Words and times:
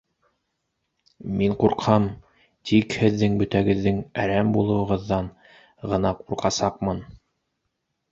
Мин 1.41 1.51
ҡурҡһам, 1.63 2.07
тик 2.69 2.95
һеҙҙең 3.01 3.35
бөтәгеҙҙең 3.41 3.99
әрәм 4.23 4.49
булыуығыҙҙан 4.55 5.29
ғына 5.93 6.15
ҡурҡасаҡмын! 6.23 7.03